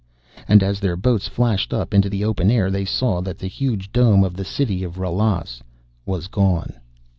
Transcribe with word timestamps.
And 0.47 0.63
as 0.63 0.79
their 0.79 0.95
boats 0.95 1.27
flashed 1.27 1.75
up 1.75 1.93
into 1.93 2.09
the 2.09 2.25
open 2.25 2.49
air 2.49 2.71
they 2.71 2.85
saw 2.85 3.21
that 3.21 3.37
the 3.37 3.45
huge 3.45 3.91
dome 3.91 4.23
of 4.23 4.35
the 4.35 4.43
city 4.43 4.83
of 4.83 4.95
the 4.95 5.01
Ralas 5.01 5.61
was 6.07 6.25
gone. 6.25 6.73